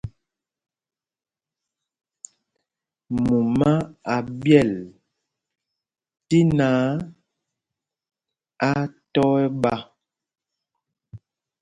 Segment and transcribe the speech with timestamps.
[3.25, 3.71] Mumá
[4.13, 4.73] a ɓyɛl
[6.27, 6.77] tí náǎ,
[8.67, 9.73] á á tɔ ɛɓá.